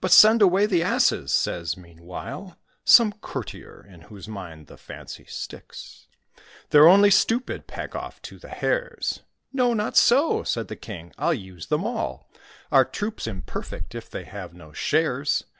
[0.00, 6.08] "But send away the Asses," says, meanwhile, Some courtier, in whose mind the fancy sticks;
[6.70, 7.68] "They're only stupid.
[7.68, 9.20] Pack off, too, the Hares."
[9.52, 12.28] "No, not so," said the King; "I'll use them all:
[12.72, 15.44] Our troop's imperfect, if they have no shares.